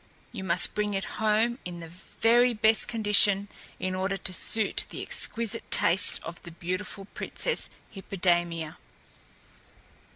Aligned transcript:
You 0.31 0.43
must 0.43 0.73
bring 0.73 0.95
it 0.95 1.05
home 1.21 1.59
in 1.63 1.77
the 1.79 1.87
very 1.87 2.55
best 2.55 2.87
condition 2.87 3.49
in 3.79 3.93
order 3.93 4.17
to 4.17 4.33
suit 4.33 4.87
the 4.89 5.03
exquisite 5.03 5.69
taste 5.69 6.19
of 6.23 6.41
the 6.41 6.49
beautiful 6.49 7.05
Princess 7.05 7.69
Hippodamia." 7.93 8.77